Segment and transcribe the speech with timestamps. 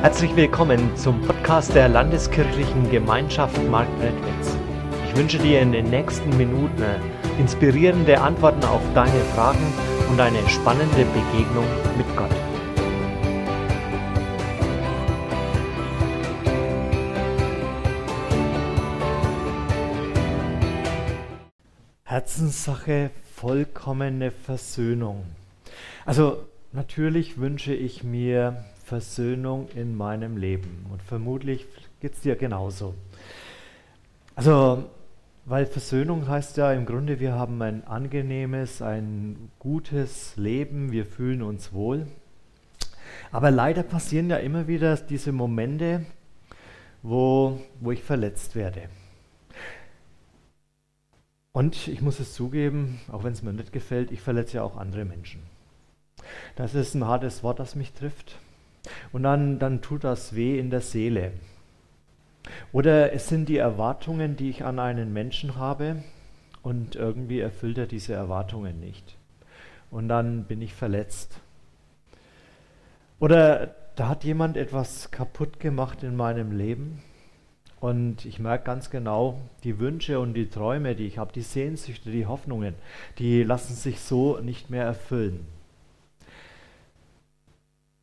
[0.00, 4.56] Herzlich willkommen zum Podcast der Landeskirchlichen Gemeinschaft Marktredwitz.
[5.08, 6.84] Ich wünsche dir in den nächsten Minuten
[7.36, 9.72] inspirierende Antworten auf deine Fragen
[10.08, 11.66] und eine spannende Begegnung
[11.96, 12.30] mit Gott.
[22.04, 25.24] Herzenssache, vollkommene Versöhnung.
[26.06, 30.86] Also natürlich wünsche ich mir Versöhnung in meinem Leben.
[30.90, 31.66] Und vermutlich
[32.00, 32.94] geht es dir genauso.
[34.34, 34.84] Also,
[35.44, 41.42] weil Versöhnung heißt ja im Grunde, wir haben ein angenehmes, ein gutes Leben, wir fühlen
[41.42, 42.06] uns wohl.
[43.30, 46.06] Aber leider passieren ja immer wieder diese Momente,
[47.02, 48.88] wo, wo ich verletzt werde.
[51.52, 54.78] Und ich muss es zugeben, auch wenn es mir nicht gefällt, ich verletze ja auch
[54.78, 55.42] andere Menschen.
[56.56, 58.38] Das ist ein hartes Wort, das mich trifft.
[59.12, 61.32] Und dann, dann tut das weh in der Seele.
[62.72, 66.02] Oder es sind die Erwartungen, die ich an einen Menschen habe
[66.62, 69.16] und irgendwie erfüllt er diese Erwartungen nicht.
[69.90, 71.40] Und dann bin ich verletzt.
[73.20, 77.02] Oder da hat jemand etwas kaputt gemacht in meinem Leben
[77.80, 82.10] und ich merke ganz genau, die Wünsche und die Träume, die ich habe, die Sehnsüchte,
[82.10, 82.74] die Hoffnungen,
[83.18, 85.46] die lassen sich so nicht mehr erfüllen.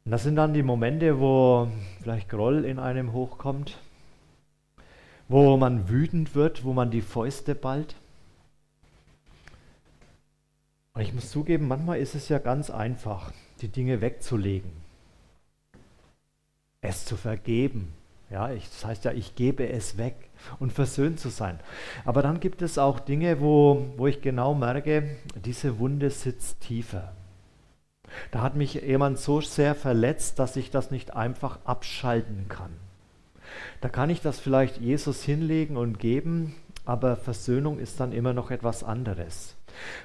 [0.06, 1.68] Und das sind dann die Momente, wo
[2.00, 3.80] vielleicht Groll in einem hochkommt,
[5.28, 7.96] wo man wütend wird, wo man die Fäuste ballt.
[10.94, 13.32] Und ich muss zugeben, manchmal ist es ja ganz einfach,
[13.62, 14.70] die Dinge wegzulegen,
[16.82, 17.92] es zu vergeben.
[18.30, 21.60] Ja, ich, das heißt ja, ich gebe es weg und versöhnt zu sein.
[22.06, 27.12] Aber dann gibt es auch Dinge, wo, wo ich genau merke, diese Wunde sitzt tiefer.
[28.32, 32.72] Da hat mich jemand so sehr verletzt, dass ich das nicht einfach abschalten kann.
[33.82, 38.52] Da kann ich das vielleicht Jesus hinlegen und geben, aber Versöhnung ist dann immer noch
[38.52, 39.56] etwas anderes.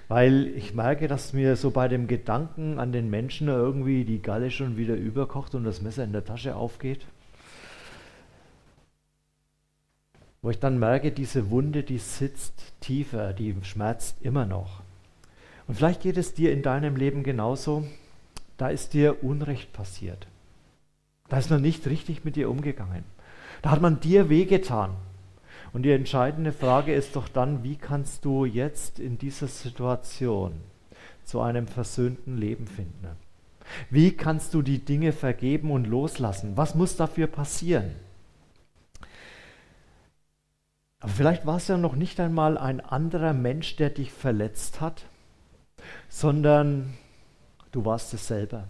[0.08, 4.50] Weil ich merke, dass mir so bei dem Gedanken an den Menschen irgendwie die Galle
[4.50, 7.06] schon wieder überkocht und das Messer in der Tasche aufgeht.
[10.42, 14.79] Wo ich dann merke, diese Wunde, die sitzt tiefer, die schmerzt immer noch.
[15.70, 17.86] Und vielleicht geht es dir in deinem Leben genauso.
[18.56, 20.26] Da ist dir Unrecht passiert.
[21.28, 23.04] Da ist man nicht richtig mit dir umgegangen.
[23.62, 24.96] Da hat man dir wehgetan.
[25.72, 30.54] Und die entscheidende Frage ist doch dann, wie kannst du jetzt in dieser Situation
[31.22, 33.06] zu einem versöhnten Leben finden?
[33.90, 36.56] Wie kannst du die Dinge vergeben und loslassen?
[36.56, 37.92] Was muss dafür passieren?
[40.98, 45.04] Aber vielleicht war es ja noch nicht einmal ein anderer Mensch, der dich verletzt hat,
[46.08, 46.96] sondern
[47.72, 48.66] du warst es selber.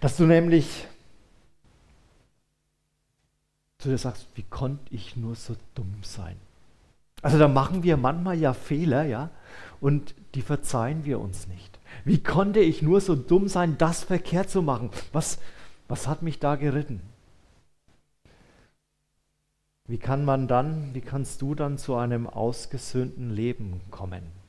[0.00, 0.86] Dass du nämlich
[3.78, 6.36] zu dir sagst, wie konnte ich nur so dumm sein?
[7.22, 9.30] Also da machen wir manchmal ja Fehler, ja,
[9.80, 11.78] und die verzeihen wir uns nicht.
[12.04, 14.90] Wie konnte ich nur so dumm sein, das verkehrt zu machen?
[15.12, 15.38] Was,
[15.88, 17.00] was hat mich da geritten?
[19.86, 24.39] Wie kann man dann, wie kannst du dann zu einem ausgesöhnten Leben kommen?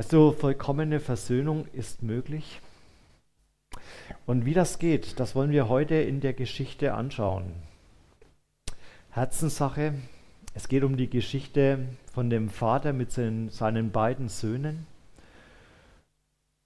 [0.00, 2.62] Weißt du, vollkommene Versöhnung ist möglich.
[4.24, 7.52] Und wie das geht, das wollen wir heute in der Geschichte anschauen.
[9.10, 9.92] Herzenssache,
[10.54, 11.80] es geht um die Geschichte
[12.14, 14.86] von dem Vater mit seinen, seinen beiden Söhnen.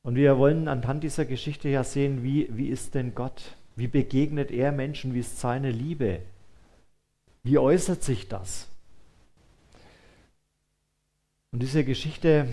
[0.04, 3.56] Und wir wollen anhand dieser Geschichte ja sehen, wie, wie ist denn Gott?
[3.74, 5.12] Wie begegnet er Menschen?
[5.12, 6.20] Wie ist seine Liebe?
[7.42, 8.68] Wie äußert sich das?
[11.50, 12.46] Und diese Geschichte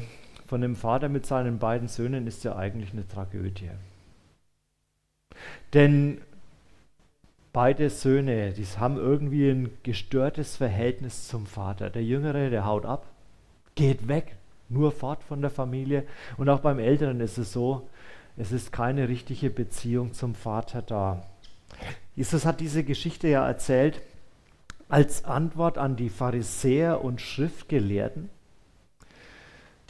[0.52, 3.70] von dem Vater mit seinen beiden Söhnen ist ja eigentlich eine Tragödie.
[5.74, 6.20] Denn
[7.54, 11.90] beide Söhne, die haben irgendwie ein gestörtes Verhältnis zum Vater.
[11.90, 13.06] Der Jüngere, der haut ab,
[13.76, 14.36] geht weg,
[14.68, 16.04] nur fort von der Familie.
[16.36, 17.88] Und auch beim Älteren ist es so,
[18.36, 21.26] es ist keine richtige Beziehung zum Vater da.
[22.14, 24.02] Jesus hat diese Geschichte ja erzählt
[24.90, 28.30] als Antwort an die Pharisäer und Schriftgelehrten,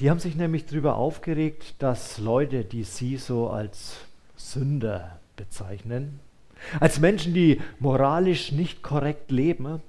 [0.01, 3.97] die haben sich nämlich darüber aufgeregt, dass Leute, die sie so als
[4.35, 6.19] Sünder bezeichnen,
[6.79, 9.81] als Menschen, die moralisch nicht korrekt leben,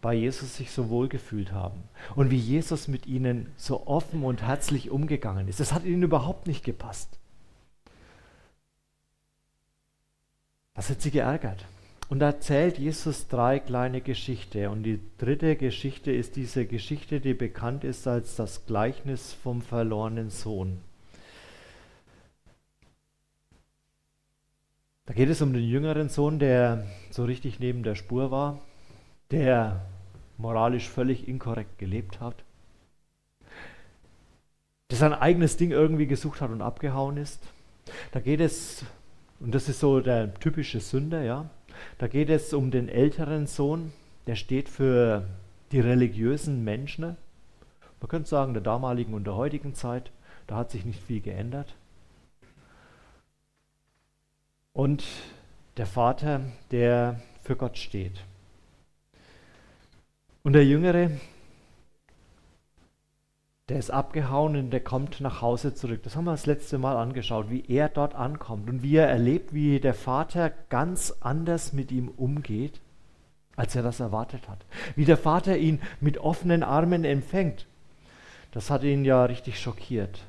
[0.00, 1.84] bei Jesus sich so wohl gefühlt haben
[2.16, 5.60] und wie Jesus mit ihnen so offen und herzlich umgegangen ist.
[5.60, 7.16] Das hat ihnen überhaupt nicht gepasst.
[10.74, 11.64] Das hat sie geärgert.
[12.12, 14.66] Und da erzählt Jesus drei kleine Geschichten.
[14.66, 20.28] Und die dritte Geschichte ist diese Geschichte, die bekannt ist als das Gleichnis vom verlorenen
[20.28, 20.82] Sohn.
[25.06, 28.60] Da geht es um den jüngeren Sohn, der so richtig neben der Spur war,
[29.30, 29.80] der
[30.36, 32.44] moralisch völlig inkorrekt gelebt hat,
[34.90, 37.42] der sein eigenes Ding irgendwie gesucht hat und abgehauen ist.
[38.10, 38.84] Da geht es,
[39.40, 41.48] und das ist so der typische Sünder, ja,
[41.98, 43.92] da geht es um den älteren Sohn,
[44.26, 45.26] der steht für
[45.72, 47.16] die religiösen Menschen.
[48.00, 50.10] Man könnte sagen, der damaligen und der heutigen Zeit,
[50.46, 51.74] da hat sich nicht viel geändert.
[54.72, 55.04] Und
[55.76, 56.40] der Vater,
[56.70, 58.24] der für Gott steht.
[60.42, 61.10] Und der Jüngere,
[63.72, 66.02] der ist abgehauen und der kommt nach Hause zurück.
[66.02, 69.54] Das haben wir das letzte Mal angeschaut, wie er dort ankommt und wie er erlebt,
[69.54, 72.82] wie der Vater ganz anders mit ihm umgeht,
[73.56, 74.66] als er das erwartet hat.
[74.94, 77.66] Wie der Vater ihn mit offenen Armen empfängt.
[78.50, 80.20] Das hat ihn ja richtig schockiert.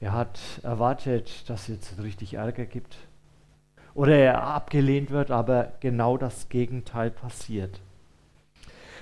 [0.00, 2.96] Er hat erwartet, dass es jetzt richtig Ärger gibt
[3.92, 7.80] oder er abgelehnt wird, aber genau das Gegenteil passiert.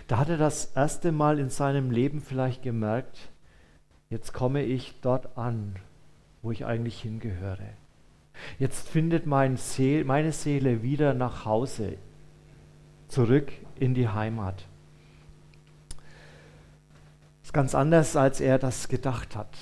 [0.09, 3.30] Da hat er das erste Mal in seinem Leben vielleicht gemerkt,
[4.11, 5.77] jetzt komme ich dort an,
[6.43, 7.69] wo ich eigentlich hingehöre.
[8.59, 11.97] Jetzt findet mein Seel, meine Seele wieder nach Hause,
[13.09, 14.67] zurück in die Heimat.
[17.41, 19.57] Das ist ganz anders, als er das gedacht hat.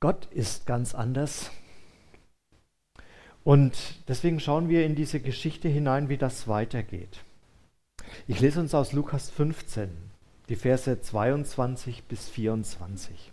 [0.00, 1.50] Gott ist ganz anders.
[3.44, 3.76] Und
[4.08, 7.22] deswegen schauen wir in diese Geschichte hinein, wie das weitergeht.
[8.28, 9.88] Ich lese uns aus Lukas 15,
[10.48, 13.32] die Verse 22 bis 24.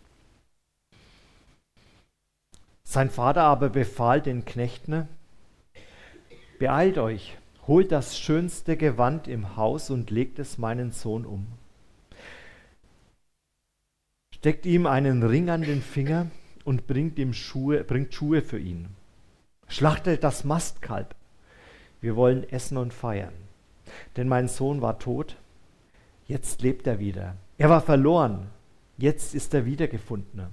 [2.83, 5.07] Sein Vater aber befahl den Knechten,
[6.59, 7.37] Beeilt euch,
[7.67, 11.45] holt das schönste Gewand im Haus und legt es meinen Sohn um.
[14.33, 16.31] Steckt ihm einen Ring an den Finger
[16.65, 18.96] und bringt ihm Schuhe, bringt Schuhe für ihn.
[19.67, 21.15] Schlachtet das Mastkalb.
[22.01, 23.33] Wir wollen essen und feiern.
[24.15, 25.37] Denn mein Sohn war tot,
[26.25, 27.35] jetzt lebt er wieder.
[27.57, 28.49] Er war verloren,
[28.97, 30.47] jetzt ist er wiedergefunden.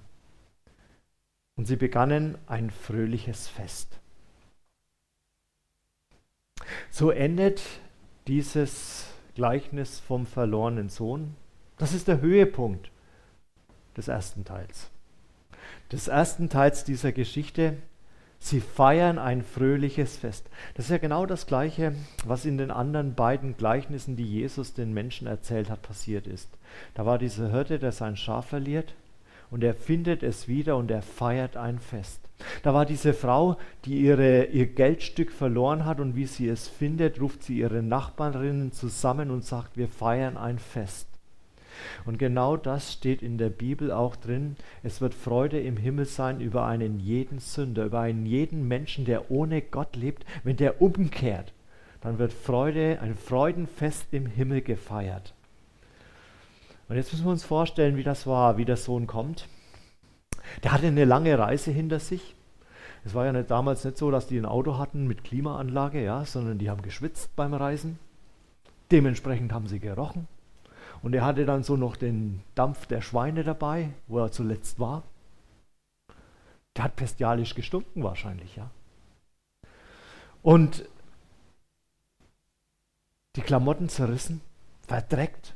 [1.56, 3.98] Und sie begannen ein fröhliches Fest.
[6.90, 7.62] So endet
[8.26, 11.36] dieses Gleichnis vom verlorenen Sohn.
[11.76, 12.90] Das ist der Höhepunkt
[13.96, 14.90] des ersten Teils.
[15.92, 17.76] Des ersten Teils dieser Geschichte.
[18.44, 20.50] Sie feiern ein fröhliches Fest.
[20.74, 21.94] Das ist ja genau das Gleiche,
[22.26, 26.50] was in den anderen beiden Gleichnissen, die Jesus den Menschen erzählt hat, passiert ist.
[26.92, 28.96] Da war dieser Hirte, der sein Schaf verliert
[29.50, 32.20] und er findet es wieder und er feiert ein Fest.
[32.62, 33.56] Da war diese Frau,
[33.86, 38.72] die ihre, ihr Geldstück verloren hat und wie sie es findet, ruft sie ihre Nachbarinnen
[38.72, 41.13] zusammen und sagt, wir feiern ein Fest.
[42.04, 44.56] Und genau das steht in der Bibel auch drin.
[44.82, 49.30] Es wird Freude im Himmel sein über einen jeden Sünder, über einen jeden Menschen, der
[49.30, 50.24] ohne Gott lebt.
[50.42, 51.52] Wenn der umkehrt,
[52.00, 55.34] dann wird Freude, ein Freudenfest im Himmel gefeiert.
[56.88, 59.48] Und jetzt müssen wir uns vorstellen, wie das war, wie der Sohn kommt.
[60.62, 62.34] Der hatte eine lange Reise hinter sich.
[63.04, 66.24] Es war ja nicht, damals nicht so, dass die ein Auto hatten mit Klimaanlage, ja,
[66.24, 67.98] sondern die haben geschwitzt beim Reisen.
[68.90, 70.26] Dementsprechend haben sie gerochen.
[71.04, 75.02] Und er hatte dann so noch den Dampf der Schweine dabei, wo er zuletzt war.
[76.74, 78.70] Der hat pestialisch gestunken wahrscheinlich, ja.
[80.42, 80.88] Und
[83.36, 84.40] die Klamotten zerrissen,
[84.80, 85.54] verdreckt.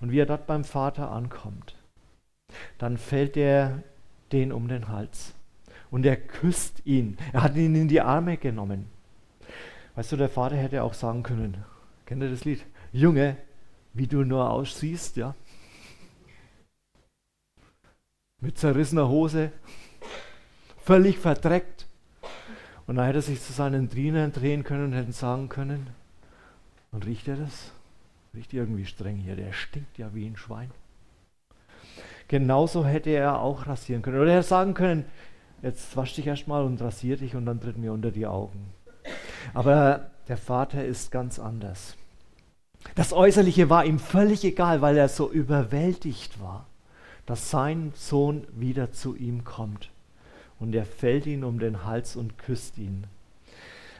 [0.00, 1.76] Und wie er dort beim Vater ankommt,
[2.78, 3.82] dann fällt er
[4.32, 5.34] den um den Hals
[5.90, 7.18] und er küsst ihn.
[7.34, 8.86] Er hat ihn in die Arme genommen.
[9.94, 11.66] Weißt du, der Vater hätte auch sagen können,
[12.06, 12.64] kennt ihr das Lied?
[12.92, 13.36] Junge,
[13.98, 15.34] wie du nur aussiehst, ja?
[18.40, 19.52] Mit zerrissener Hose,
[20.84, 21.86] völlig verdreckt.
[22.86, 25.88] Und dann hätte er sich zu seinen Dienern drehen können und hätte sagen können,
[26.90, 27.72] und riecht er das?
[28.34, 30.70] Riecht irgendwie streng hier, der stinkt ja wie ein Schwein.
[32.28, 34.18] Genauso hätte er auch rasieren können.
[34.20, 35.04] Oder er hätte sagen können,
[35.62, 38.72] jetzt wasch dich erstmal und rasier dich und dann tritt mir unter die Augen.
[39.54, 41.96] Aber der Vater ist ganz anders.
[42.94, 46.66] Das Äußerliche war ihm völlig egal, weil er so überwältigt war,
[47.26, 49.90] dass sein Sohn wieder zu ihm kommt.
[50.58, 53.04] Und er fällt ihn um den Hals und küsst ihn.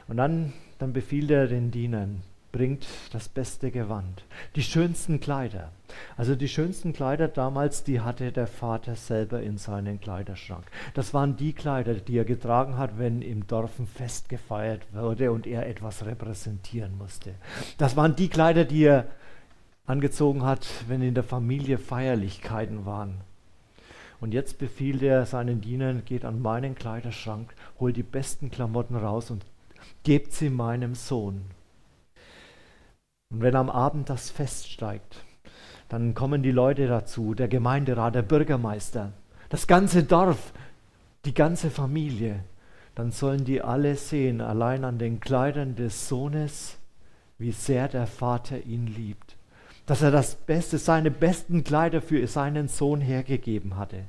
[0.07, 4.23] Und dann, dann befiehlt er den Dienern, bringt das beste Gewand,
[4.55, 5.71] die schönsten Kleider.
[6.17, 10.65] Also die schönsten Kleider damals, die hatte der Vater selber in seinen Kleiderschrank.
[10.93, 15.31] Das waren die Kleider, die er getragen hat, wenn im Dorf ein Fest gefeiert wurde
[15.31, 17.35] und er etwas repräsentieren musste.
[17.77, 19.07] Das waren die Kleider, die er
[19.85, 23.21] angezogen hat, wenn in der Familie Feierlichkeiten waren.
[24.21, 29.31] Und jetzt befiehlt er seinen Dienern, geht an meinen Kleiderschrank, holt die besten Klamotten raus
[29.31, 29.45] und
[30.03, 31.41] gebt sie meinem Sohn.
[33.31, 35.23] Und wenn am Abend das Fest steigt,
[35.87, 39.13] dann kommen die Leute dazu, der Gemeinderat, der Bürgermeister,
[39.49, 40.51] das ganze Dorf,
[41.25, 42.43] die ganze Familie.
[42.95, 46.79] Dann sollen die alle sehen, allein an den Kleidern des Sohnes,
[47.37, 49.37] wie sehr der Vater ihn liebt.
[49.85, 54.05] Dass er das Beste, seine besten Kleider für seinen Sohn hergegeben hatte.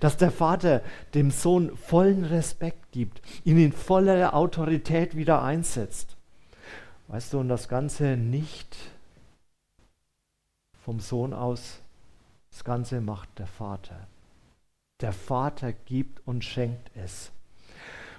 [0.00, 0.80] Dass der Vater
[1.12, 6.16] dem Sohn vollen Respekt gibt, ihn in voller Autorität wieder einsetzt.
[7.14, 8.76] Weißt du, und das Ganze nicht
[10.82, 11.78] vom Sohn aus,
[12.50, 14.08] das Ganze macht der Vater.
[15.00, 17.30] Der Vater gibt und schenkt es.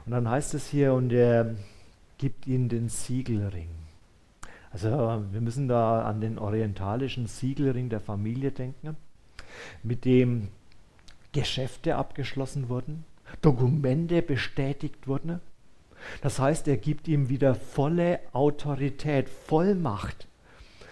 [0.06, 1.56] Und dann heißt es hier, und er
[2.18, 3.68] gibt ihnen den Siegelring.
[4.72, 4.90] Also
[5.30, 8.96] wir müssen da an den orientalischen Siegelring der Familie denken,
[9.84, 10.48] mit dem
[11.34, 13.04] Geschäfte abgeschlossen wurden,
[13.42, 15.42] Dokumente bestätigt wurden.
[16.22, 20.28] Das heißt, er gibt ihm wieder volle Autorität, Vollmacht.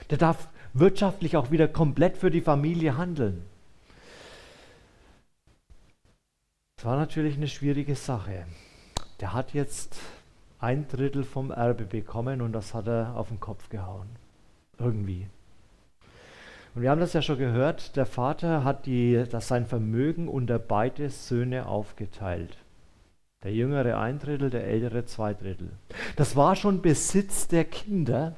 [0.10, 3.44] Der darf wirtschaftlich auch wieder komplett für die Familie handeln.
[6.78, 8.46] Das war natürlich eine schwierige Sache.
[9.22, 9.98] Der hat jetzt
[10.60, 14.10] ein Drittel vom Erbe bekommen und das hat er auf den Kopf gehauen.
[14.80, 15.28] Irgendwie.
[16.76, 20.58] Und wir haben das ja schon gehört, der Vater hat die, das sein Vermögen unter
[20.58, 22.58] beide Söhne aufgeteilt.
[23.44, 25.70] Der jüngere ein Drittel, der ältere zwei Drittel.
[26.16, 28.36] Das war schon Besitz der Kinder,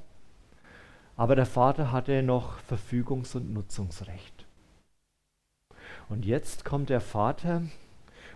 [1.16, 4.46] aber der Vater hatte noch Verfügungs- und Nutzungsrecht.
[6.10, 7.62] Und jetzt kommt der Vater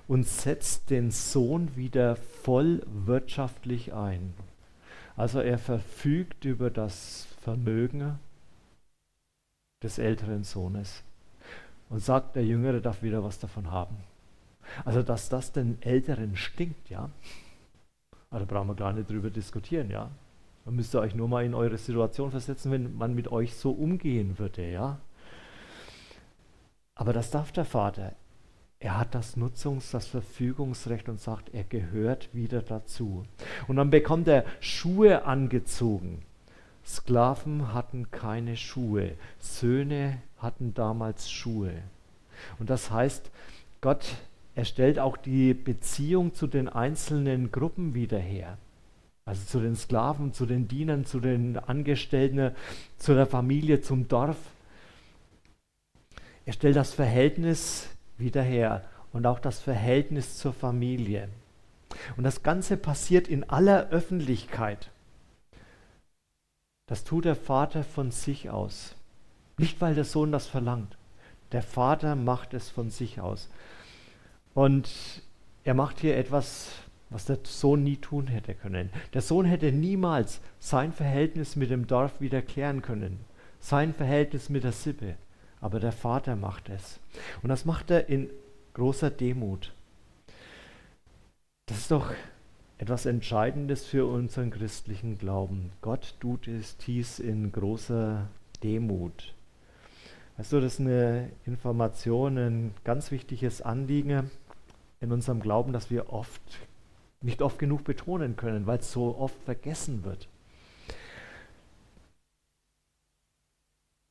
[0.07, 4.33] und setzt den Sohn wieder voll wirtschaftlich ein.
[5.15, 8.19] Also er verfügt über das Vermögen
[9.83, 11.03] des älteren Sohnes
[11.89, 13.97] und sagt, der Jüngere darf wieder was davon haben.
[14.85, 17.09] Also dass das den Älteren stinkt, ja.
[18.29, 20.09] Also brauchen wir gar nicht drüber diskutieren, ja.
[20.65, 24.37] Man müsste euch nur mal in eure Situation versetzen, wenn man mit euch so umgehen
[24.37, 24.99] würde, ja.
[26.95, 28.13] Aber das darf der Vater.
[28.81, 33.23] Er hat das Nutzungs-, das Verfügungsrecht und sagt, er gehört wieder dazu.
[33.67, 36.21] Und dann bekommt er Schuhe angezogen.
[36.85, 39.13] Sklaven hatten keine Schuhe.
[39.39, 41.73] Söhne hatten damals Schuhe.
[42.57, 43.31] Und das heißt,
[43.81, 44.05] Gott
[44.59, 48.57] erstellt auch die Beziehung zu den einzelnen Gruppen wieder her.
[49.25, 52.51] Also zu den Sklaven, zu den Dienern, zu den Angestellten,
[52.97, 54.37] zu der Familie, zum Dorf.
[56.45, 61.29] Er stellt das Verhältnis wieder her und auch das Verhältnis zur Familie.
[62.17, 64.89] Und das Ganze passiert in aller Öffentlichkeit.
[66.87, 68.95] Das tut der Vater von sich aus.
[69.57, 70.97] Nicht, weil der Sohn das verlangt.
[71.51, 73.49] Der Vater macht es von sich aus.
[74.59, 74.89] Und
[75.63, 76.71] er macht hier etwas,
[77.09, 78.89] was der Sohn nie tun hätte können.
[79.13, 83.19] Der Sohn hätte niemals sein Verhältnis mit dem Dorf wieder klären können.
[83.59, 85.15] Sein Verhältnis mit der Sippe
[85.61, 86.99] aber der Vater macht es.
[87.41, 88.29] Und das macht er in
[88.73, 89.73] großer Demut.
[91.65, 92.11] Das ist doch
[92.77, 95.71] etwas Entscheidendes für unseren christlichen Glauben.
[95.81, 98.27] Gott tut es dies in großer
[98.63, 99.33] Demut.
[100.37, 104.31] Weißt du, das ist eine Information, ein ganz wichtiges Anliegen
[105.01, 106.41] in unserem Glauben, das wir oft,
[107.21, 110.27] nicht oft genug betonen können, weil es so oft vergessen wird.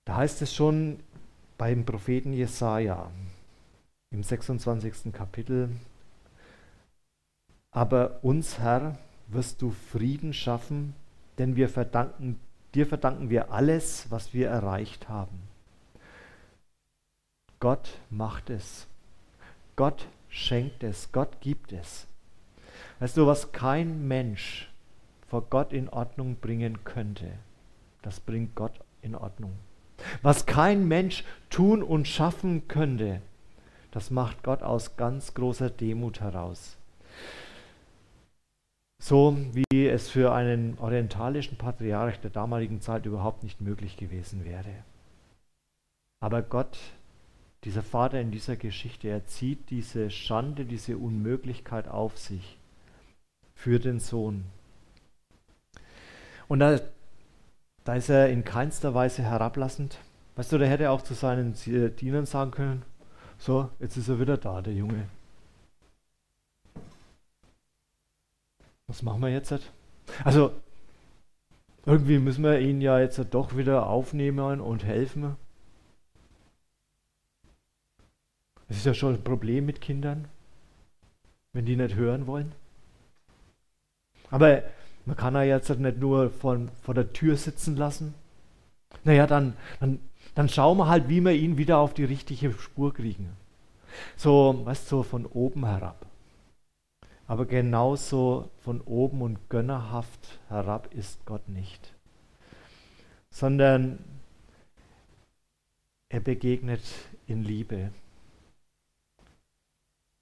[0.04, 1.00] Da heißt es schon
[1.58, 3.10] beim Propheten Jesaja
[4.10, 5.12] im 26.
[5.12, 5.70] Kapitel.
[7.70, 10.94] Aber uns, Herr, wirst du Frieden schaffen,
[11.36, 12.40] denn wir verdanken,
[12.74, 15.42] dir verdanken wir alles, was wir erreicht haben.
[17.60, 18.86] Gott macht es.
[19.76, 20.06] Gott
[20.38, 21.12] schenkt es.
[21.12, 22.06] Gott gibt es.
[23.00, 24.70] Weißt du, was kein Mensch
[25.28, 27.30] vor Gott in Ordnung bringen könnte,
[28.02, 29.52] das bringt Gott in Ordnung.
[30.22, 33.20] Was kein Mensch tun und schaffen könnte,
[33.90, 36.76] das macht Gott aus ganz großer Demut heraus.
[39.02, 44.74] So wie es für einen orientalischen Patriarch der damaligen Zeit überhaupt nicht möglich gewesen wäre.
[46.20, 46.78] Aber Gott,
[47.64, 52.58] dieser Vater in dieser Geschichte, er zieht diese Schande, diese Unmöglichkeit auf sich
[53.54, 54.44] für den Sohn.
[56.46, 56.78] Und da
[57.84, 59.98] da ist er in keinster Weise herablassend.
[60.36, 61.54] Weißt du, der hätte auch zu seinen
[61.96, 62.82] Dienern sagen können,
[63.38, 65.08] so, jetzt ist er wieder da, der Junge.
[68.88, 69.72] Was machen wir jetzt?
[70.22, 70.52] Also,
[71.86, 75.36] Irgendwie müssen wir ihn ja jetzt doch wieder aufnehmen und helfen.
[78.68, 80.28] Es ist ja schon ein Problem mit Kindern,
[81.52, 82.52] wenn die nicht hören wollen.
[84.30, 84.62] Aber
[85.06, 88.14] man kann er jetzt nicht nur von, vor der Tür sitzen lassen.
[89.04, 90.00] Naja, dann, dann,
[90.34, 93.30] dann schauen wir halt, wie wir ihn wieder auf die richtige Spur kriegen.
[94.16, 96.06] So, weißt du, so von oben herab.
[97.26, 101.94] Aber genauso von oben und gönnerhaft herab ist Gott nicht.
[103.30, 103.98] Sondern
[106.08, 106.82] er begegnet
[107.26, 107.90] in Liebe,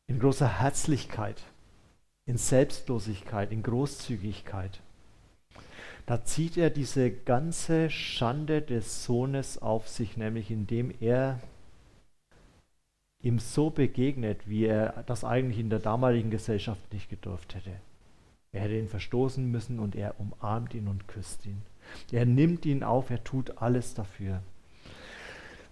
[0.08, 1.42] in großer Herzlichkeit
[2.26, 4.80] in Selbstlosigkeit, in Großzügigkeit.
[6.06, 11.40] Da zieht er diese ganze Schande des Sohnes auf sich, nämlich indem er
[13.22, 17.72] ihm so begegnet, wie er das eigentlich in der damaligen Gesellschaft nicht gedurft hätte.
[18.52, 21.62] Er hätte ihn verstoßen müssen und er umarmt ihn und küsst ihn.
[22.12, 24.42] Er nimmt ihn auf, er tut alles dafür.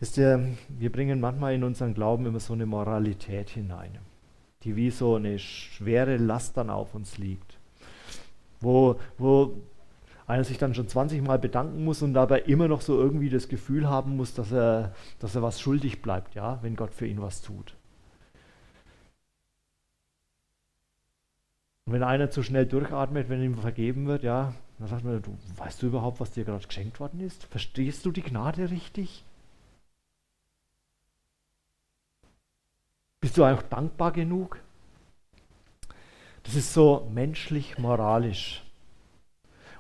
[0.01, 3.99] Wisst ihr, wir bringen manchmal in unseren Glauben immer so eine Moralität hinein
[4.65, 7.59] die wie so eine schwere Last dann auf uns liegt.
[8.61, 9.55] Wo, wo
[10.27, 13.49] einer sich dann schon 20 Mal bedanken muss und dabei immer noch so irgendwie das
[13.49, 17.21] Gefühl haben muss, dass er, dass er was schuldig bleibt, ja, wenn Gott für ihn
[17.21, 17.75] was tut.
[21.87, 25.37] Und wenn einer zu schnell durchatmet, wenn ihm vergeben wird, ja, dann sagt man, du,
[25.57, 27.45] weißt du überhaupt, was dir gerade geschenkt worden ist?
[27.45, 29.25] Verstehst du die Gnade richtig?
[33.35, 34.61] Bist du auch dankbar genug?
[36.45, 38.63] Das ist so menschlich-moralisch.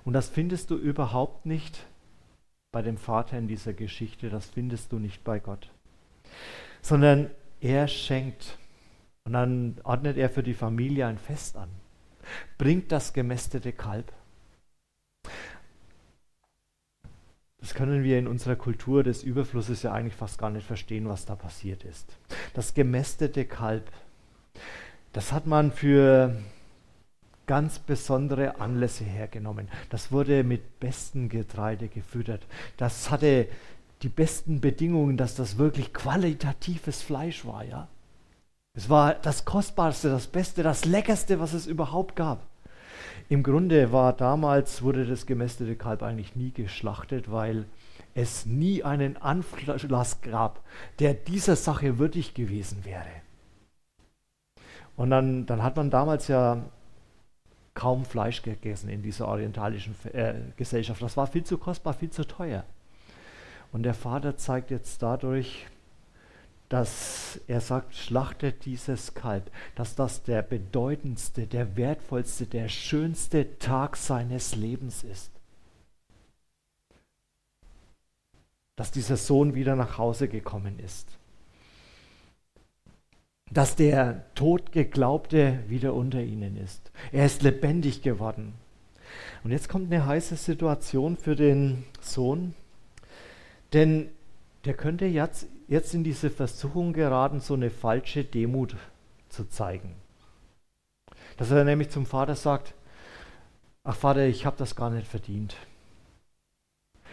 [0.04, 1.86] Und das findest du überhaupt nicht
[2.72, 5.70] bei dem Vater in dieser Geschichte, das findest du nicht bei Gott.
[6.82, 7.30] Sondern
[7.60, 8.58] er schenkt.
[9.22, 11.68] Und dann ordnet er für die Familie ein Fest an.
[12.58, 14.12] Bringt das gemästete Kalb.
[17.64, 21.24] Das können wir in unserer Kultur des Überflusses ja eigentlich fast gar nicht verstehen, was
[21.24, 22.18] da passiert ist.
[22.52, 23.90] Das gemästete Kalb,
[25.14, 26.36] das hat man für
[27.46, 29.70] ganz besondere Anlässe hergenommen.
[29.88, 32.46] Das wurde mit bestem Getreide gefüttert.
[32.76, 33.48] Das hatte
[34.02, 37.88] die besten Bedingungen, dass das wirklich qualitatives Fleisch war, ja.
[38.74, 42.46] Es war das kostbarste, das beste, das leckerste, was es überhaupt gab.
[43.28, 47.66] Im Grunde war damals, wurde das gemästete Kalb eigentlich nie geschlachtet, weil
[48.14, 50.62] es nie einen Anlass gab,
[50.98, 53.06] der dieser Sache würdig gewesen wäre.
[54.96, 56.62] Und dann, dann hat man damals ja
[57.74, 61.02] kaum Fleisch gegessen in dieser orientalischen äh, Gesellschaft.
[61.02, 62.64] Das war viel zu kostbar, viel zu teuer.
[63.72, 65.66] Und der Vater zeigt jetzt dadurch,
[66.68, 73.96] dass er sagt, schlachtet dieses Kalb, dass das der bedeutendste, der wertvollste, der schönste Tag
[73.96, 75.30] seines Lebens ist.
[78.76, 81.08] Dass dieser Sohn wieder nach Hause gekommen ist.
[83.50, 86.90] Dass der Todgeglaubte wieder unter ihnen ist.
[87.12, 88.54] Er ist lebendig geworden.
[89.44, 92.54] Und jetzt kommt eine heiße Situation für den Sohn,
[93.72, 94.08] denn
[94.64, 98.76] der könnte jetzt, jetzt in diese Versuchung geraten, so eine falsche Demut
[99.28, 99.94] zu zeigen.
[101.36, 102.74] Dass er nämlich zum Vater sagt,
[103.82, 105.56] ach Vater, ich habe das gar nicht verdient.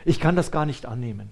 [0.06, 1.30] Ich kann das gar nicht annehmen.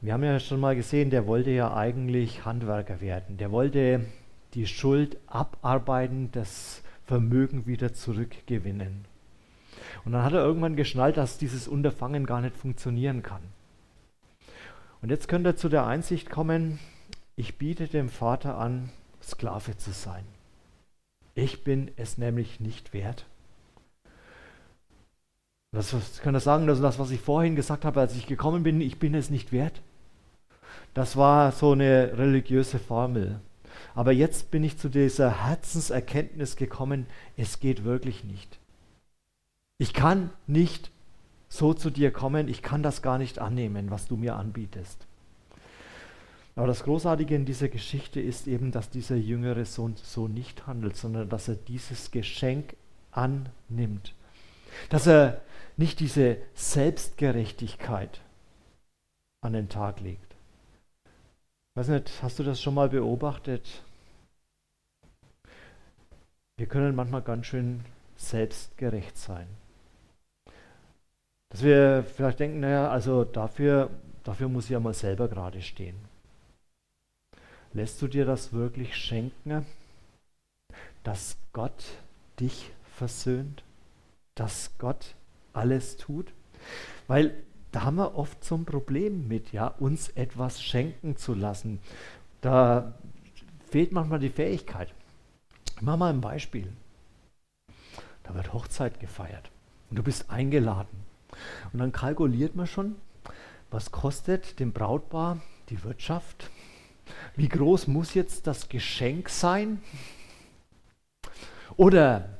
[0.00, 3.38] Wir haben ja schon mal gesehen, der wollte ja eigentlich Handwerker werden.
[3.38, 4.04] Der wollte
[4.52, 9.06] die Schuld abarbeiten, das Vermögen wieder zurückgewinnen.
[10.04, 13.40] Und dann hat er irgendwann geschnallt, dass dieses Unterfangen gar nicht funktionieren kann.
[15.04, 16.78] Und jetzt könnte er zu der Einsicht kommen,
[17.36, 18.88] ich biete dem Vater an,
[19.22, 20.24] Sklave zu sein.
[21.34, 23.26] Ich bin es nämlich nicht wert.
[25.72, 28.62] Das, das kann er sagen, also das, was ich vorhin gesagt habe, als ich gekommen
[28.62, 29.82] bin, ich bin es nicht wert.
[30.94, 33.40] Das war so eine religiöse Formel.
[33.94, 37.04] Aber jetzt bin ich zu dieser Herzenserkenntnis gekommen,
[37.36, 38.58] es geht wirklich nicht.
[39.76, 40.90] Ich kann nicht
[41.54, 45.06] so zu dir kommen, ich kann das gar nicht annehmen, was du mir anbietest.
[46.56, 50.96] Aber das Großartige in dieser Geschichte ist eben, dass dieser jüngere Sohn so nicht handelt,
[50.96, 52.74] sondern dass er dieses Geschenk
[53.12, 54.14] annimmt.
[54.88, 55.42] Dass er
[55.76, 58.20] nicht diese Selbstgerechtigkeit
[59.40, 60.34] an den Tag legt.
[61.76, 63.84] Weiß nicht, hast du das schon mal beobachtet?
[66.56, 67.84] Wir können manchmal ganz schön
[68.16, 69.46] selbstgerecht sein.
[71.54, 73.90] Dass wir vielleicht denken, naja, also dafür,
[74.24, 75.94] dafür muss ich ja mal selber gerade stehen.
[77.72, 79.64] Lässt du dir das wirklich schenken,
[81.04, 81.84] dass Gott
[82.40, 83.62] dich versöhnt?
[84.34, 85.14] dass Gott
[85.52, 86.32] alles tut?
[87.06, 87.34] Weil
[87.72, 91.80] da haben wir oft so ein Problem mit, ja, uns etwas schenken zu lassen.
[92.40, 92.94] Da
[93.70, 94.92] fehlt manchmal die Fähigkeit.
[95.76, 96.72] Ich mache mal ein Beispiel.
[98.22, 99.50] Da wird Hochzeit gefeiert
[99.90, 101.03] und du bist eingeladen.
[101.72, 102.96] Und dann kalkuliert man schon,
[103.70, 106.50] was kostet dem Brautpaar die Wirtschaft?
[107.36, 109.82] Wie groß muss jetzt das Geschenk sein?
[111.76, 112.38] Oder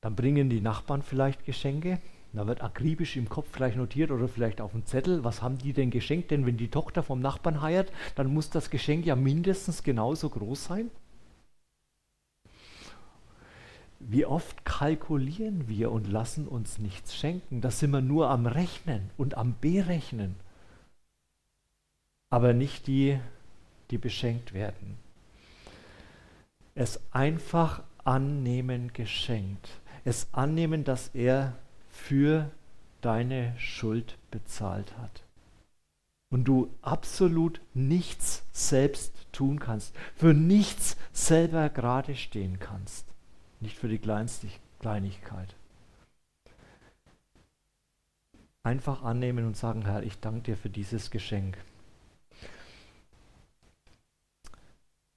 [0.00, 2.00] dann bringen die Nachbarn vielleicht Geschenke.
[2.32, 5.74] Da wird akribisch im Kopf gleich notiert oder vielleicht auf dem Zettel, was haben die
[5.74, 6.30] denn geschenkt?
[6.30, 10.64] Denn wenn die Tochter vom Nachbarn heiert, dann muss das Geschenk ja mindestens genauso groß
[10.64, 10.90] sein.
[14.08, 17.60] Wie oft kalkulieren wir und lassen uns nichts schenken?
[17.60, 20.34] Da sind wir nur am Rechnen und am Berechnen,
[22.28, 23.20] aber nicht die,
[23.90, 24.98] die beschenkt werden.
[26.74, 29.68] Es einfach annehmen geschenkt.
[30.04, 31.54] Es annehmen, dass er
[31.88, 32.50] für
[33.02, 35.22] deine Schuld bezahlt hat.
[36.28, 43.11] Und du absolut nichts selbst tun kannst, für nichts selber gerade stehen kannst
[43.62, 45.54] nicht für die Kleinigkeit.
[48.64, 51.56] Einfach annehmen und sagen, Herr, ich danke dir für dieses Geschenk.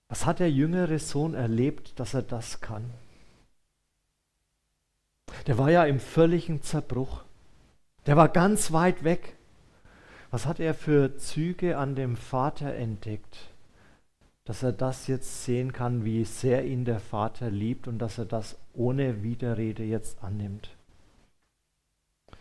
[0.08, 2.90] Was hat der jüngere Sohn erlebt, dass er das kann?
[5.48, 7.24] Der war ja im völligen Zerbruch.
[8.06, 9.36] Der war ganz weit weg.
[10.32, 13.55] Was hat er für Züge an dem Vater entdeckt?
[14.46, 18.26] Dass er das jetzt sehen kann, wie sehr ihn der Vater liebt und dass er
[18.26, 20.70] das ohne Widerrede jetzt annimmt.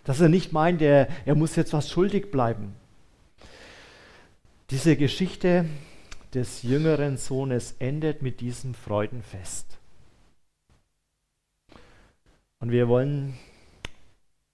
[0.04, 2.74] Dass er nicht meint, er, er muss jetzt was schuldig bleiben.
[4.68, 5.64] Diese Geschichte
[6.34, 9.78] des jüngeren Sohnes endet mit diesem Freudenfest.
[12.58, 13.34] Und wir wollen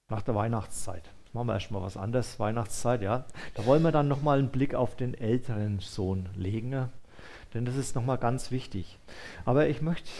[0.08, 4.38] nach der Weihnachtszeit, machen wir erstmal was anderes, Weihnachtszeit, ja, da wollen wir dann nochmal
[4.38, 6.90] einen Blick auf den älteren Sohn legen
[7.54, 8.98] denn das ist nochmal ganz wichtig.
[9.44, 10.10] Aber ich möchte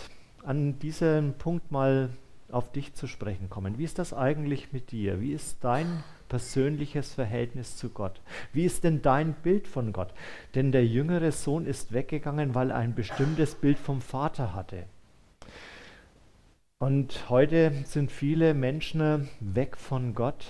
[0.45, 2.11] an diesem Punkt mal
[2.51, 3.79] auf dich zu sprechen kommen.
[3.79, 5.21] Wie ist das eigentlich mit dir?
[5.21, 8.21] Wie ist dein persönliches Verhältnis zu Gott?
[8.53, 10.13] Wie ist denn dein Bild von Gott?
[10.55, 14.85] Denn der jüngere Sohn ist weggegangen, weil er ein bestimmtes Bild vom Vater hatte.
[16.79, 20.47] Und heute sind viele Menschen weg von Gott,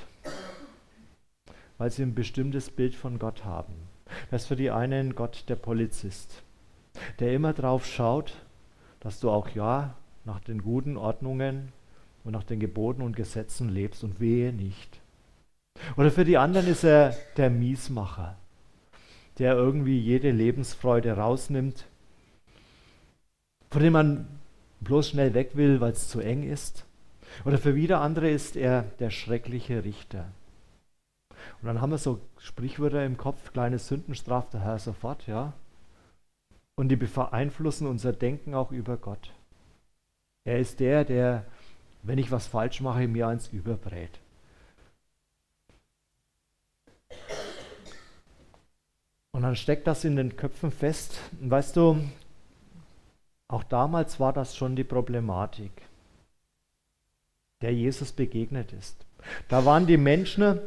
[1.76, 3.74] weil sie ein bestimmtes Bild von Gott haben.
[4.30, 6.42] Das ist für die einen Gott der Polizist
[7.18, 8.34] der immer drauf schaut,
[9.00, 11.72] dass du auch ja nach den guten Ordnungen
[12.24, 15.00] und nach den Geboten und Gesetzen lebst und wehe nicht.
[15.96, 18.36] Oder für die anderen ist er der Miesmacher,
[19.38, 21.86] der irgendwie jede Lebensfreude rausnimmt,
[23.70, 24.28] von dem man
[24.80, 26.84] bloß schnell weg will, weil es zu eng ist.
[27.44, 30.26] Oder für wieder andere ist er der schreckliche Richter.
[31.62, 35.54] Und dann haben wir so Sprichwörter im Kopf, kleine Sünden straft der Herr sofort, ja
[36.80, 39.34] und die beeinflussen unser Denken auch über Gott.
[40.44, 41.44] Er ist der, der,
[42.02, 44.18] wenn ich was falsch mache, mir eins überbrät.
[49.32, 51.20] Und dann steckt das in den Köpfen fest.
[51.42, 52.02] Und weißt du,
[53.48, 55.82] auch damals war das schon die Problematik,
[57.60, 59.04] der Jesus begegnet ist.
[59.48, 60.60] Da waren die Menschen,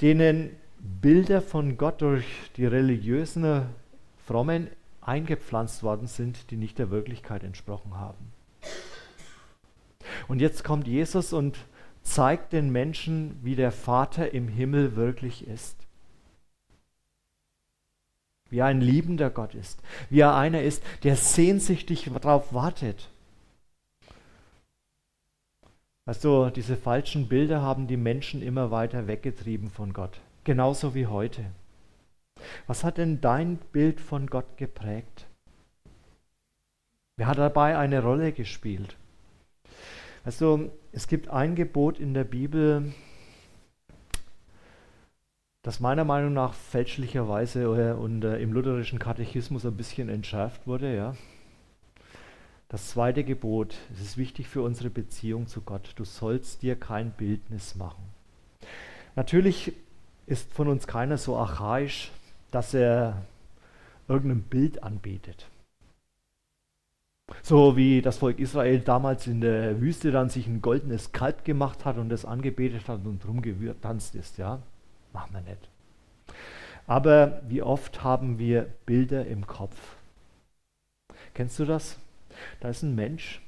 [0.00, 3.66] denen Bilder von Gott durch die religiösen,
[4.26, 4.70] frommen
[5.06, 8.32] eingepflanzt worden sind, die nicht der Wirklichkeit entsprochen haben.
[10.28, 11.58] Und jetzt kommt Jesus und
[12.02, 15.76] zeigt den Menschen, wie der Vater im Himmel wirklich ist.
[18.48, 19.80] Wie er ein liebender Gott ist.
[20.08, 23.08] Wie er einer ist, der sehnsüchtig darauf wartet.
[26.04, 30.20] Also diese falschen Bilder haben die Menschen immer weiter weggetrieben von Gott.
[30.44, 31.44] Genauso wie heute.
[32.66, 35.26] Was hat denn dein Bild von Gott geprägt?
[37.16, 38.96] Wer hat dabei eine Rolle gespielt?
[40.24, 42.92] Also es gibt ein Gebot in der Bibel,
[45.62, 50.94] das meiner Meinung nach fälschlicherweise und im lutherischen Katechismus ein bisschen entschärft wurde.
[50.94, 51.16] Ja.
[52.68, 55.92] Das zweite Gebot, es ist wichtig für unsere Beziehung zu Gott.
[55.94, 58.04] Du sollst dir kein Bildnis machen.
[59.14, 59.72] Natürlich
[60.26, 62.10] ist von uns keiner so archaisch,
[62.50, 63.22] dass er
[64.08, 65.46] irgendein Bild anbetet.
[67.42, 71.84] So wie das Volk Israel damals in der Wüste dann sich ein goldenes Kalb gemacht
[71.84, 74.62] hat und es angebetet hat und drum getanzt ist, ja,
[75.12, 75.68] machen wir nicht.
[76.86, 79.96] Aber wie oft haben wir Bilder im Kopf?
[81.34, 81.98] Kennst du das?
[82.60, 83.42] Da ist ein Mensch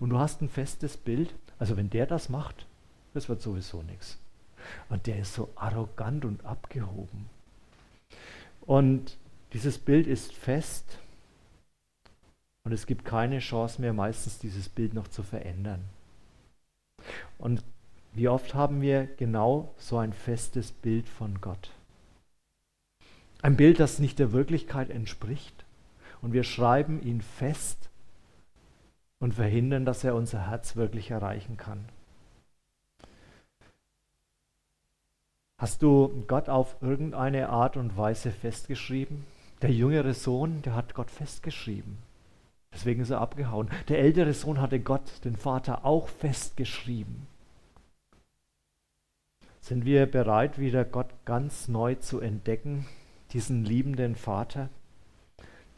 [0.00, 2.66] und du hast ein festes Bild Also wenn der das macht,
[3.12, 4.18] das wird sowieso nichts.
[4.88, 7.30] Und der ist so arrogant und abgehoben.
[8.66, 9.18] Und
[9.52, 10.98] dieses Bild ist fest
[12.64, 15.84] und es gibt keine Chance mehr, meistens dieses Bild noch zu verändern.
[17.38, 17.62] Und
[18.14, 21.70] wie oft haben wir genau so ein festes Bild von Gott?
[23.42, 25.64] Ein Bild, das nicht der Wirklichkeit entspricht.
[26.22, 27.90] Und wir schreiben ihn fest
[29.18, 31.84] und verhindern, dass er unser Herz wirklich erreichen kann.
[35.64, 39.24] Hast du Gott auf irgendeine Art und Weise festgeschrieben?
[39.62, 41.96] Der jüngere Sohn, der hat Gott festgeschrieben.
[42.74, 43.70] Deswegen ist er abgehauen.
[43.88, 47.26] Der ältere Sohn hatte Gott, den Vater, auch festgeschrieben.
[49.62, 52.84] Sind wir bereit, wieder Gott ganz neu zu entdecken,
[53.32, 54.68] diesen liebenden Vater,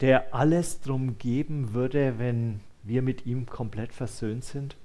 [0.01, 4.75] der alles drum geben würde, wenn wir mit ihm komplett versöhnt sind?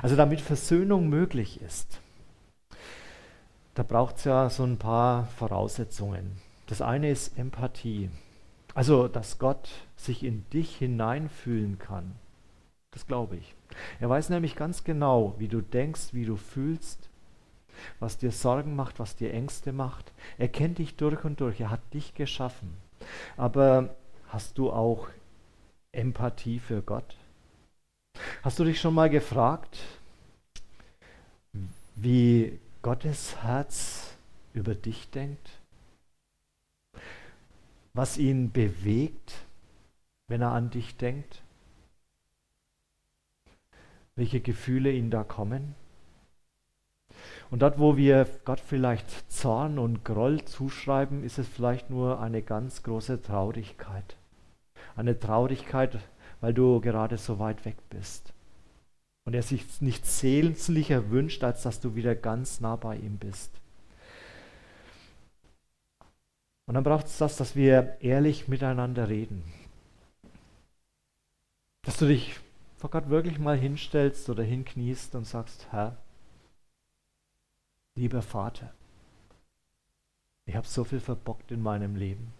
[0.00, 2.00] Also damit Versöhnung möglich ist,
[3.76, 6.32] da braucht es ja so ein paar Voraussetzungen.
[6.66, 8.10] Das eine ist Empathie.
[8.74, 12.16] Also, dass Gott sich in dich hineinfühlen kann.
[12.90, 13.54] Das glaube ich.
[14.00, 17.08] Er weiß nämlich ganz genau, wie du denkst, wie du fühlst
[18.00, 20.12] was dir Sorgen macht, was dir Ängste macht.
[20.38, 22.76] Er kennt dich durch und durch, er hat dich geschaffen.
[23.36, 23.94] Aber
[24.28, 25.08] hast du auch
[25.92, 27.16] Empathie für Gott?
[28.42, 29.78] Hast du dich schon mal gefragt,
[31.94, 34.16] wie Gottes Herz
[34.54, 35.58] über dich denkt?
[37.94, 39.34] Was ihn bewegt,
[40.28, 41.42] wenn er an dich denkt?
[44.14, 45.74] Welche Gefühle ihn da kommen?
[47.50, 52.40] Und dort, wo wir Gott vielleicht Zorn und Groll zuschreiben, ist es vielleicht nur eine
[52.40, 54.16] ganz große Traurigkeit.
[54.94, 55.98] Eine Traurigkeit,
[56.40, 58.32] weil du gerade so weit weg bist.
[59.26, 63.50] Und er sich nichts sehnlicher wünscht, als dass du wieder ganz nah bei ihm bist.
[66.64, 69.44] Und dann braucht es das, dass wir ehrlich miteinander reden.
[71.82, 72.40] Dass du dich
[72.78, 75.98] vor Gott wirklich mal hinstellst oder hinkniest und sagst, Herr,
[77.96, 78.74] Lieber Vater,
[80.44, 82.34] ich habe so viel verbockt in meinem Leben.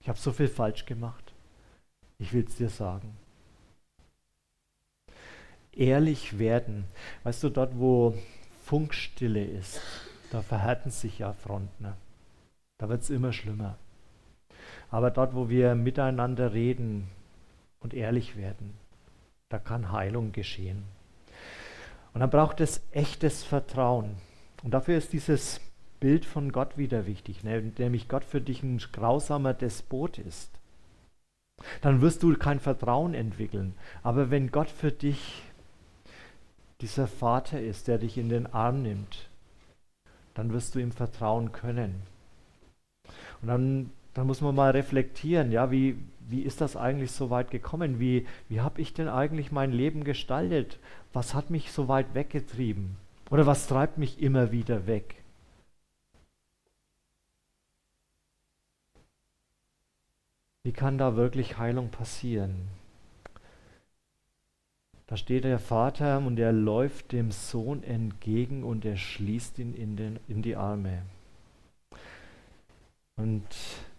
[0.00, 1.32] Ich habe so viel falsch gemacht.
[2.18, 3.16] Ich will es dir sagen.
[5.76, 6.84] Ehrlich werden.
[7.22, 8.14] Weißt du, dort, wo
[8.64, 9.80] Funkstille ist,
[10.32, 11.92] da verhärten sich ja Fronten.
[12.78, 13.76] Da wird es immer schlimmer.
[14.90, 17.08] Aber dort, wo wir miteinander reden
[17.80, 18.74] und ehrlich werden,
[19.48, 20.84] da kann Heilung geschehen.
[22.14, 24.16] Und dann braucht es echtes Vertrauen.
[24.62, 25.60] Und dafür ist dieses
[26.00, 27.72] Bild von Gott wieder wichtig, ne?
[27.78, 30.50] nämlich Gott für dich ein grausamer Despot ist.
[31.80, 33.74] Dann wirst du kein Vertrauen entwickeln.
[34.02, 35.42] Aber wenn Gott für dich
[36.80, 39.28] dieser Vater ist, der dich in den Arm nimmt,
[40.34, 42.02] dann wirst du ihm vertrauen können.
[43.40, 45.96] Und dann, dann muss man mal reflektieren, ja, wie,
[46.28, 48.00] wie ist das eigentlich so weit gekommen?
[48.00, 50.78] Wie, wie habe ich denn eigentlich mein Leben gestaltet?
[51.12, 52.96] Was hat mich so weit weggetrieben?
[53.30, 55.22] Oder was treibt mich immer wieder weg?
[60.62, 62.68] Wie kann da wirklich Heilung passieren?
[65.06, 69.96] Da steht der Vater und er läuft dem Sohn entgegen und er schließt ihn in,
[69.96, 71.02] den, in die Arme.
[73.16, 73.46] Und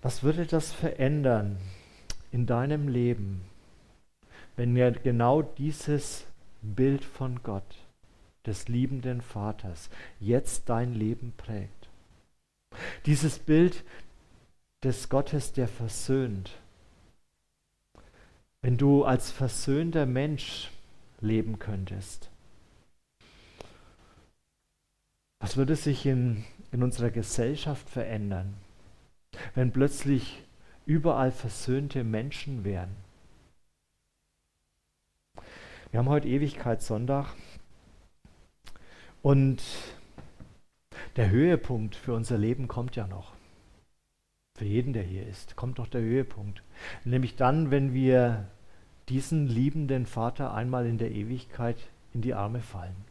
[0.02, 1.58] was würde das verändern
[2.32, 3.42] in deinem Leben,
[4.58, 6.26] wenn wir genau dieses
[6.62, 7.78] Bild von Gott
[8.46, 9.90] des liebenden Vaters
[10.20, 11.90] jetzt dein Leben prägt.
[13.06, 13.84] Dieses Bild
[14.84, 16.52] des Gottes, der versöhnt.
[18.62, 20.72] Wenn du als versöhnter Mensch
[21.20, 22.30] leben könntest,
[25.40, 28.56] was würde sich in, in unserer Gesellschaft verändern,
[29.56, 30.44] wenn plötzlich
[30.86, 32.96] überall versöhnte Menschen wären?
[35.92, 37.34] Wir haben heute Ewigkeitssonntag
[39.22, 39.64] und
[41.16, 43.34] der Höhepunkt für unser Leben kommt ja noch.
[44.56, 46.64] Für jeden, der hier ist, kommt noch der Höhepunkt.
[47.06, 48.48] Nämlich dann, wenn wir
[49.10, 51.78] diesen liebenden Vater einmal in der Ewigkeit
[52.14, 53.06] in die Arme fallen.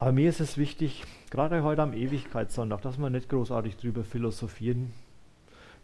[0.00, 4.92] Aber mir ist es wichtig, gerade heute am Ewigkeitssonntag, dass wir nicht großartig drüber philosophieren,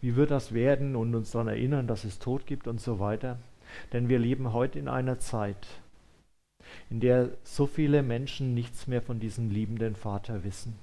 [0.01, 3.39] wie wird das werden und uns daran erinnern, dass es Tod gibt und so weiter.
[3.93, 5.67] Denn wir leben heute in einer Zeit,
[6.91, 10.79] in der so viele Menschen nichts mehr von diesem liebenden Vater wissen.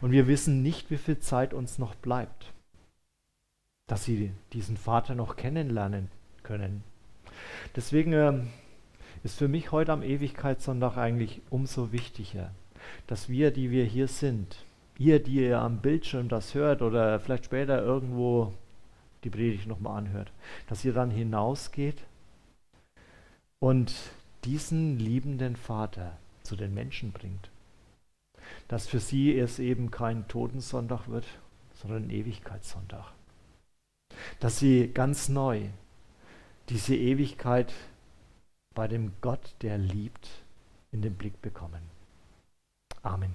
[0.00, 2.52] Und wir wissen nicht, wie viel Zeit uns noch bleibt.
[3.86, 6.08] dass sie diesen Vater noch kennenlernen
[6.42, 6.84] können.
[7.76, 8.32] Deswegen äh,
[9.22, 12.50] ist für mich heute am Ewigkeitssonntag eigentlich umso wichtiger,
[13.06, 14.64] dass wir, die wir hier sind,
[14.98, 18.54] ihr, die ihr am Bildschirm das hört oder vielleicht später irgendwo
[19.24, 20.32] die Predigt nochmal anhört,
[20.68, 22.02] dass ihr dann hinausgeht
[23.58, 23.94] und
[24.44, 27.50] diesen liebenden Vater zu den Menschen bringt.
[28.68, 31.26] Dass für sie es eben kein Totensonntag wird,
[31.74, 33.12] sondern ein Ewigkeitssonntag.
[34.40, 35.68] Dass sie ganz neu
[36.68, 37.72] diese Ewigkeit
[38.74, 40.28] bei dem Gott, der liebt,
[40.92, 41.82] in den Blick bekommen.
[43.02, 43.34] Amen.